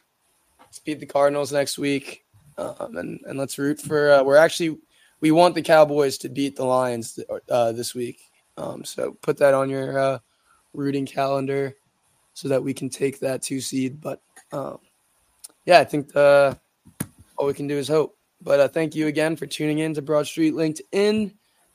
Let's 0.59 0.79
beat 0.79 0.99
the 0.99 1.05
Cardinals 1.05 1.53
next 1.53 1.77
week 1.77 2.22
um, 2.57 2.97
and 2.97 3.19
and 3.25 3.37
let's 3.37 3.57
root 3.57 3.79
for. 3.79 4.11
Uh, 4.11 4.23
we're 4.23 4.35
actually 4.35 4.77
we 5.21 5.31
want 5.31 5.55
the 5.55 5.61
Cowboys 5.61 6.17
to 6.19 6.29
beat 6.29 6.55
the 6.55 6.65
Lions 6.65 7.19
uh, 7.49 7.71
this 7.71 7.95
week. 7.95 8.19
Um, 8.57 8.83
so 8.83 9.17
put 9.21 9.37
that 9.37 9.53
on 9.53 9.69
your 9.69 9.97
uh, 9.97 10.19
rooting 10.73 11.05
calendar 11.05 11.75
so 12.33 12.47
that 12.49 12.63
we 12.63 12.73
can 12.73 12.89
take 12.89 13.19
that 13.19 13.41
two 13.41 13.61
seed. 13.61 14.01
But 14.01 14.21
um, 14.51 14.79
yeah, 15.65 15.79
I 15.79 15.83
think 15.85 16.11
the, 16.11 16.59
all 17.37 17.47
we 17.47 17.53
can 17.53 17.67
do 17.67 17.77
is 17.77 17.87
hope. 17.87 18.17
But 18.41 18.59
uh, 18.59 18.67
thank 18.67 18.95
you 18.95 19.07
again 19.07 19.35
for 19.35 19.45
tuning 19.45 19.79
in 19.79 19.93
to 19.93 20.01
Broad 20.01 20.27
Street 20.27 20.55
Linc'd-In. 20.55 21.33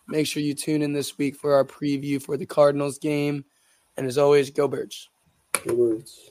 Make 0.09 0.27
sure 0.27 0.43
you 0.43 0.55
tune 0.55 0.83
in 0.83 0.93
this 0.93 1.17
week 1.17 1.35
for 1.35 1.55
our 1.55 1.65
preview 1.65 2.23
for 2.23 2.37
the 2.37 2.47
Cardinals 2.47 2.99
game. 2.99 3.45
And 3.97 4.07
as 4.07 4.19
always, 4.19 4.51
go 4.51 4.69
Birds. 4.69 5.09
Go 5.67 5.75
Birds. 5.75 6.31